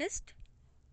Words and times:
feminist? 0.00 0.32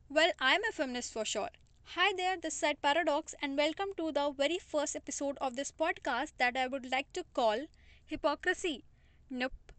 Well, 0.09 0.31
I'm 0.37 0.61
a 0.65 0.73
feminist 0.73 1.13
for 1.13 1.23
sure. 1.23 1.47
Hi 1.95 2.11
there, 2.17 2.35
this 2.35 2.61
is 2.61 2.73
Paradox, 2.81 3.33
and 3.41 3.57
welcome 3.57 3.93
to 3.95 4.11
the 4.11 4.33
very 4.37 4.57
first 4.57 4.97
episode 4.97 5.37
of 5.39 5.55
this 5.55 5.71
podcast 5.71 6.33
that 6.39 6.57
I 6.57 6.67
would 6.67 6.91
like 6.91 7.13
to 7.13 7.23
call 7.33 7.67
Hypocrisy. 8.05 8.83
Nope. 9.29 9.71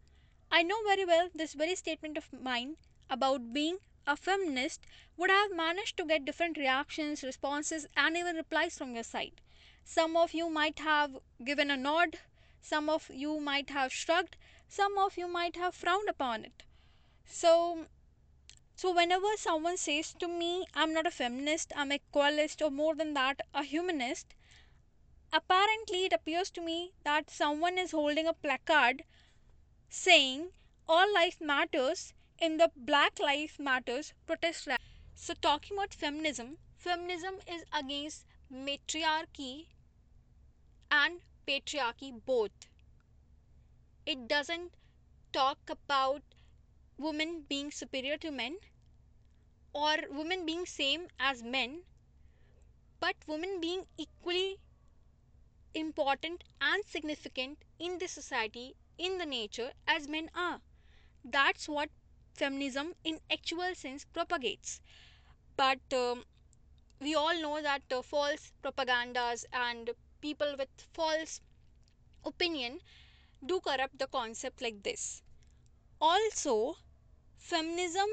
I 0.51 0.63
know 0.63 0.77
very 0.83 1.05
well 1.05 1.29
this 1.35 1.53
very 1.53 1.75
statement 1.75 2.17
of 2.17 2.33
mine 2.33 2.77
about 3.11 3.53
being 3.53 3.77
a 4.07 4.17
feminist 4.17 4.87
would 5.19 5.29
have 5.29 5.55
managed 5.55 5.99
to 5.99 6.07
get 6.07 6.25
different 6.25 6.57
reactions, 6.57 7.23
responses, 7.23 7.87
and 7.99 8.17
even 8.17 8.37
replies 8.37 8.79
from 8.79 8.95
your 8.95 9.05
side. 9.05 9.43
Some 9.85 10.17
of 10.17 10.33
you 10.33 10.49
might 10.49 10.79
have 10.79 11.19
given 11.45 11.71
a 11.71 11.77
nod, 11.77 12.19
some 12.63 12.89
of 12.89 13.11
you 13.13 13.39
might 13.41 13.69
have 13.69 13.93
shrugged, 13.93 14.39
some 14.69 14.97
of 14.97 15.19
you 15.19 15.29
might 15.29 15.57
have 15.57 15.75
frowned 15.75 16.09
upon 16.09 16.47
it. 16.47 16.63
So, 17.27 17.89
so, 18.79 18.95
whenever 18.95 19.37
someone 19.37 19.77
says 19.77 20.15
to 20.15 20.29
me, 20.29 20.65
I'm 20.73 20.93
not 20.95 21.07
a 21.07 21.11
feminist, 21.11 21.73
I'm 21.77 21.93
a 21.93 21.97
equalist, 21.99 22.63
or 22.63 22.71
more 22.71 22.95
than 22.95 23.13
that, 23.13 23.41
a 23.53 23.65
humanist, 23.65 24.35
apparently 25.33 26.05
it 26.05 26.13
appears 26.13 26.51
to 26.51 26.61
me 26.61 26.93
that 27.03 27.31
someone 27.31 27.79
is 27.79 27.93
holding 27.93 28.27
a 28.27 28.35
placard 28.35 29.05
saying 29.91 30.53
all 30.89 31.13
life 31.15 31.41
matters 31.41 32.15
in 32.41 32.59
the 32.59 32.71
Black 32.77 33.19
Lives 33.21 33.59
Matters 33.59 34.15
protest 34.27 34.67
rally. 34.67 34.79
So, 35.15 35.35
talking 35.35 35.77
about 35.79 35.95
feminism, 35.95 36.59
feminism 36.77 37.37
is 37.47 37.65
against 37.73 38.27
matriarchy 38.51 39.69
and 40.91 41.21
patriarchy 41.47 42.13
both. 42.27 42.53
It 44.05 44.27
doesn't 44.27 44.73
talk 45.33 45.71
about 45.71 46.23
women 46.99 47.45
being 47.49 47.71
superior 47.71 48.19
to 48.19 48.31
men 48.31 48.59
or 49.73 49.97
women 50.11 50.45
being 50.45 50.67
same 50.67 51.09
as 51.19 51.43
men 51.43 51.83
but 53.01 53.17
women 53.27 53.61
being 53.61 53.87
equally 53.97 54.59
important 55.75 56.45
and 56.61 56.85
significant 56.85 57.65
in 57.79 57.97
the 57.99 58.07
society 58.07 58.77
in 58.99 59.17
the 59.19 59.25
nature 59.25 59.73
as 59.87 60.07
men 60.07 60.29
are. 60.35 60.61
That's 61.25 61.69
what 61.69 61.91
feminism 62.35 62.95
in 63.05 63.21
actual 63.31 63.75
sense 63.75 64.05
propagates. 64.05 64.81
But 65.57 65.81
um, 65.93 66.25
we 67.01 67.15
all 67.15 67.41
know 67.41 67.63
that 67.63 67.83
uh, 67.93 68.03
false 68.03 68.53
propagandas 68.63 69.45
and 69.53 69.91
people 70.21 70.55
with 70.59 70.69
false 70.93 71.41
opinion 72.25 72.81
do 73.45 73.61
corrupt 73.61 73.99
the 73.99 74.09
concept 74.09 74.63
like 74.63 74.83
this. 74.85 75.23
Also 76.01 76.77
feminism 77.39 78.09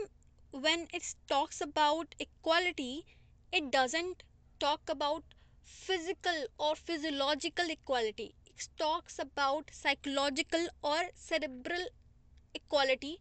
when 0.52 0.88
it 0.94 1.04
talks 1.28 1.62
about 1.62 2.16
equality 2.20 3.06
it 3.52 3.72
doesn't 3.72 4.24
talk 4.60 4.82
about 4.90 5.24
physical 5.64 6.46
or 6.60 6.76
physiological 6.76 7.70
equality. 7.70 8.36
It 8.46 8.68
talks 8.78 9.20
about 9.20 9.70
psychological 9.72 10.68
or 10.84 11.00
cerebral 11.16 11.86
equality. 12.56 13.20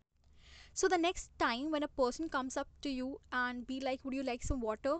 So 0.75 0.89
the 0.89 0.99
next 0.99 1.31
time 1.39 1.71
when 1.73 1.83
a 1.83 1.89
person 1.89 2.29
comes 2.29 2.57
up 2.57 2.69
to 2.83 2.91
you 2.91 3.21
and 3.33 3.67
be 3.67 3.81
like 3.81 4.01
would 4.05 4.15
you 4.15 4.23
like 4.23 4.43
some 4.45 4.61
water? 4.61 4.99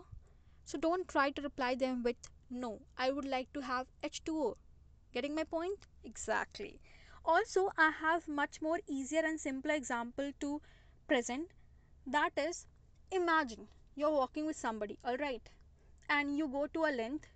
So 0.65 0.77
don't 0.77 1.07
try 1.07 1.31
to 1.31 1.41
reply 1.41 1.75
them 1.75 2.03
with 2.03 2.17
no 2.49 2.81
i 2.97 3.11
would 3.11 3.25
like 3.25 3.51
to 3.53 3.61
have 3.61 3.87
h2o 4.03 4.57
getting 5.13 5.35
my 5.35 5.43
point? 5.45 5.87
Exactly. 6.03 6.81
Also 7.25 7.69
i 7.77 7.89
have 7.91 8.27
much 8.27 8.61
more 8.61 8.79
easier 8.87 9.21
and 9.25 9.39
simpler 9.39 9.75
example 9.75 10.31
to 10.41 10.61
present 11.07 11.49
that 12.05 12.31
is 12.37 12.65
imagine 13.11 13.67
you're 13.95 14.11
walking 14.11 14.45
with 14.45 14.55
somebody 14.55 14.97
all 15.03 15.17
right 15.17 15.49
and 16.09 16.37
you 16.37 16.47
go 16.47 16.67
to 16.67 16.85
a 16.85 16.91
length 16.95 17.27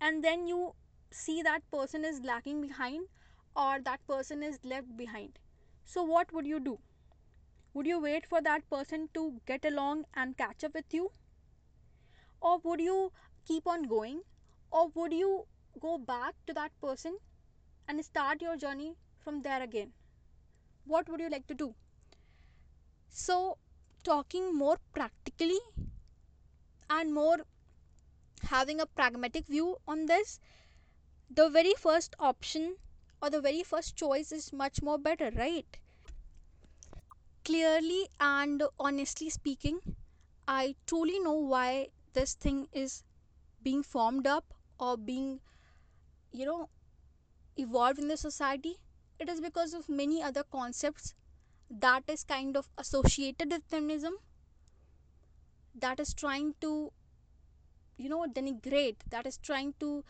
and 0.00 0.24
then 0.24 0.46
you 0.46 0.74
see 1.10 1.42
that 1.42 1.62
person 1.70 2.04
is 2.04 2.20
lagging 2.22 2.60
behind 2.60 3.06
or 3.56 3.80
that 3.84 4.06
person 4.06 4.42
is 4.42 4.58
left 4.64 4.96
behind. 4.96 5.38
So 5.84 6.02
what 6.02 6.32
would 6.32 6.46
you 6.46 6.60
do? 6.60 6.78
Would 7.74 7.86
you 7.86 8.00
wait 8.00 8.26
for 8.26 8.40
that 8.42 8.68
person 8.70 9.08
to 9.14 9.40
get 9.46 9.64
along 9.64 10.04
and 10.14 10.36
catch 10.36 10.64
up 10.64 10.74
with 10.74 10.92
you? 10.92 11.10
Or 12.40 12.58
would 12.64 12.80
you 12.80 13.12
keep 13.46 13.66
on 13.66 13.84
going? 13.84 14.22
Or 14.70 14.88
would 14.94 15.12
you 15.12 15.46
go 15.80 15.98
back 15.98 16.34
to 16.46 16.54
that 16.54 16.72
person 16.80 17.18
and 17.88 18.04
start 18.04 18.40
your 18.40 18.56
journey 18.56 18.96
from 19.18 19.42
there 19.42 19.62
again? 19.62 19.92
What 20.84 21.08
would 21.08 21.20
you 21.20 21.28
like 21.28 21.46
to 21.48 21.54
do 21.54 21.74
so 23.10 23.58
talking 24.04 24.54
more 24.56 24.78
practically 24.92 25.60
and 26.90 27.14
more 27.14 27.38
having 28.42 28.80
a 28.80 28.86
pragmatic 28.86 29.46
view 29.46 29.78
on 29.88 30.04
this 30.06 30.38
the 31.30 31.48
very 31.50 31.74
first 31.74 32.14
option 32.20 32.76
or 33.22 33.30
the 33.30 33.40
very 33.40 33.62
first 33.62 33.96
choice 33.96 34.32
is 34.32 34.52
much 34.52 34.82
more 34.82 34.98
better 34.98 35.30
right? 35.36 35.78
Clearly 37.44 38.08
and 38.18 38.62
honestly 38.78 39.28
speaking 39.28 39.80
i 40.48 40.74
truly 40.86 41.18
know 41.20 41.34
why 41.34 41.88
this 42.14 42.34
thing 42.34 42.68
is 42.72 43.04
being 43.62 43.82
formed 43.82 44.26
up 44.26 44.54
or 44.78 44.96
being 44.96 45.40
you 46.32 46.46
know 46.46 46.68
evolved 47.56 47.98
in 48.00 48.08
the 48.08 48.16
society. 48.16 48.78
It 49.18 49.28
is 49.28 49.40
because 49.40 49.74
of 49.74 49.88
many 49.88 50.22
other 50.22 50.44
concepts 50.44 51.14
that 51.70 52.02
is 52.08 52.24
kind 52.24 52.56
of 52.56 52.68
associated 52.78 53.50
with 53.50 53.64
feminism 53.64 54.14
that 55.74 56.00
is 56.00 56.12
trying 56.12 56.54
to 56.60 56.92
you 57.96 58.08
know 58.08 58.26
denigrate 58.26 58.96
that 59.08 59.26
is 59.26 59.38
trying 59.38 59.72
to 59.78 60.04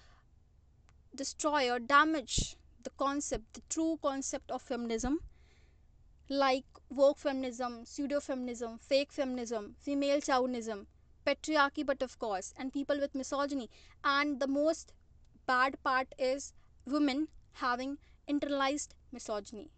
destroy 1.15 1.71
or 1.71 1.79
damage 1.79 2.57
the 2.83 2.91
concept 2.91 3.53
the 3.55 3.63
true 3.69 3.99
concept 4.03 4.51
of 4.51 4.63
feminism 4.63 5.21
like 6.29 6.65
woke 6.89 7.19
feminism 7.19 7.85
pseudo 7.85 8.21
feminism 8.21 8.79
fake 8.79 9.13
feminism 9.13 9.75
female 9.81 10.21
chauvinism 10.21 10.87
patriarchy 11.27 11.85
but 11.85 12.03
of 12.03 12.19
course 12.19 12.55
and 12.57 12.73
people 12.73 12.99
with 12.99 13.15
misogyny. 13.15 13.69
And 14.05 14.41
the 14.41 14.47
most 14.47 14.93
bad 15.47 15.83
part 15.83 16.15
is 16.19 16.53
women 16.87 17.29
having 17.53 17.99
internalized 18.29 18.91
misogyny 19.13 19.71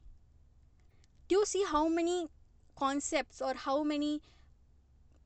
do 1.33 1.39
you 1.39 1.47
see 1.47 1.65
how 1.67 1.89
many 1.89 2.29
concepts 2.77 3.41
or 3.41 3.55
how 3.55 3.83
many 3.83 4.21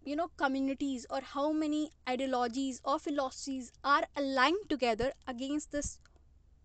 you 0.09 0.15
know 0.15 0.29
communities 0.43 1.05
or 1.11 1.21
how 1.21 1.47
many 1.53 1.91
ideologies 2.09 2.81
or 2.85 2.99
philosophies 3.01 3.73
are 3.83 4.05
aligned 4.15 4.69
together 4.69 5.09
against 5.27 5.73
this 5.73 5.99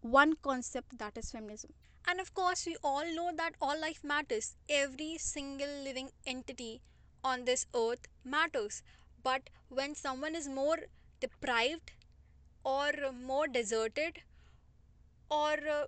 one 0.02 0.36
concept 0.44 1.00
that 1.00 1.18
is 1.18 1.32
feminism? 1.32 1.72
And 2.08 2.20
of 2.20 2.36
course 2.36 2.68
we 2.68 2.76
all 2.84 3.16
know 3.16 3.32
that 3.36 3.56
all 3.60 3.82
life 3.82 4.04
matters. 4.04 4.54
Every 4.70 5.18
single 5.18 5.74
living 5.86 6.12
entity 6.28 6.82
on 7.24 7.46
this 7.46 7.66
earth 7.76 8.08
matters. 8.24 8.84
But 9.24 9.50
when 9.70 9.96
someone 9.96 10.36
is 10.36 10.48
more 10.48 10.78
deprived 11.20 11.94
or 12.64 12.92
more 13.26 13.48
deserted 13.48 14.22
or 15.32 15.58
uh, 15.80 15.86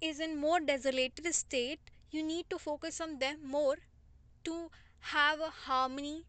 is 0.00 0.20
in 0.20 0.36
more 0.38 0.60
desolated 0.60 1.34
state 1.34 1.90
you 2.14 2.22
need 2.22 2.48
to 2.50 2.58
focus 2.58 3.00
on 3.00 3.18
them 3.18 3.38
more 3.56 3.76
to 4.44 4.70
have 5.14 5.40
a 5.40 5.50
harmony 5.66 6.24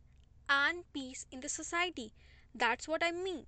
and 0.50 0.84
peace 0.94 1.26
in 1.32 1.42
the 1.42 1.50
society. 1.50 2.14
That's 2.54 2.88
what 2.88 3.04
i 3.04 3.12
mean. 3.12 3.46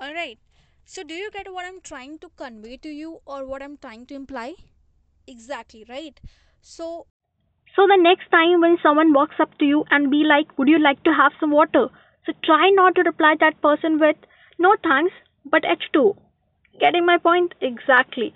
All 0.00 0.14
right. 0.14 0.38
So 0.84 1.02
do 1.04 1.14
you 1.14 1.30
get 1.30 1.52
what 1.52 1.64
i'm 1.66 1.80
trying 1.80 2.18
to 2.20 2.30
convey 2.36 2.76
to 2.78 2.88
you 2.88 3.20
or 3.26 3.44
what 3.46 3.62
i'm 3.62 3.76
trying 3.76 4.06
to 4.06 4.14
imply? 4.14 4.54
Exactly 5.26 5.84
right. 5.88 6.20
So 6.60 7.06
so 7.76 7.86
the 7.86 7.96
next 8.00 8.30
time 8.30 8.60
when 8.60 8.76
someone 8.82 9.12
walks 9.12 9.36
up 9.40 9.56
to 9.58 9.64
you 9.64 9.84
and 9.90 10.10
be 10.10 10.22
like 10.24 10.56
would 10.58 10.68
you 10.68 10.78
like 10.78 11.02
to 11.04 11.12
have 11.12 11.32
some 11.40 11.50
water? 11.50 11.88
So 12.26 12.32
try 12.44 12.70
not 12.70 12.94
to 12.96 13.02
reply 13.02 13.34
that 13.40 13.60
person 13.62 13.98
with 13.98 14.16
no 14.58 14.74
thanks 14.82 15.12
but 15.44 15.64
h2 15.64 16.16
getting 16.80 17.06
my 17.06 17.18
point? 17.18 17.54
Exactly. 17.60 18.34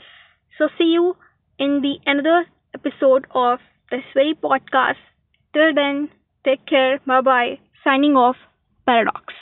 So 0.59 0.69
see 0.79 0.91
you 0.99 1.17
in 1.59 1.81
the 1.83 1.99
another 2.07 2.47
episode 2.85 3.27
of 3.35 3.59
this 3.91 4.03
very 4.15 4.35
podcast. 4.35 5.01
Till 5.53 5.75
then, 5.75 6.09
take 6.45 6.67
care. 6.67 6.99
Bye 7.07 7.21
bye. 7.21 7.59
Signing 7.85 8.17
off, 8.17 8.37
Paradox. 8.87 9.33